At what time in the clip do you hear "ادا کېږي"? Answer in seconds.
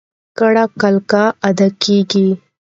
1.47-2.27